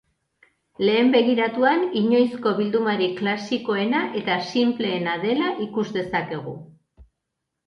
[0.85, 6.57] Lehen begiratuan, inoizko bildumarik klasikoena eta sinpleena dela ikus dezakegu.